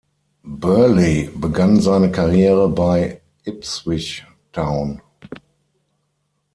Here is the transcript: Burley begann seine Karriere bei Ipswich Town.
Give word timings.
Burley 0.43 1.29
begann 1.35 1.79
seine 1.79 2.11
Karriere 2.11 2.67
bei 2.69 3.21
Ipswich 3.43 4.25
Town. 4.51 4.99